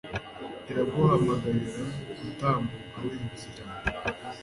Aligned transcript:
Iraguhamagarira 0.69 1.81
gutambuka 2.19 2.97
wihuse 3.03 3.47
cyane 3.55 3.83